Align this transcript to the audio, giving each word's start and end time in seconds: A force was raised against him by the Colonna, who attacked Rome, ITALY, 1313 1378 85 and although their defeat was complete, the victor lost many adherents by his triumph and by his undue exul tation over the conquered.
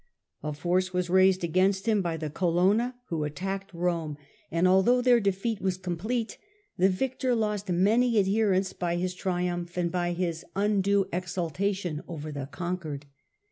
A 0.41 0.51
force 0.51 0.93
was 0.93 1.11
raised 1.11 1.43
against 1.43 1.85
him 1.87 2.01
by 2.01 2.17
the 2.17 2.31
Colonna, 2.31 2.95
who 3.09 3.23
attacked 3.23 3.71
Rome, 3.71 4.17
ITALY, 4.51 4.57
1313 4.65 4.65
1378 4.65 4.65
85 4.65 4.65
and 4.65 4.67
although 4.67 5.01
their 5.01 5.19
defeat 5.19 5.61
was 5.61 5.77
complete, 5.77 6.37
the 6.79 6.89
victor 6.89 7.35
lost 7.35 7.69
many 7.69 8.17
adherents 8.17 8.73
by 8.73 8.95
his 8.95 9.13
triumph 9.13 9.77
and 9.77 9.91
by 9.91 10.13
his 10.13 10.43
undue 10.55 11.05
exul 11.13 11.51
tation 11.53 11.99
over 12.07 12.31
the 12.31 12.47
conquered. 12.47 13.05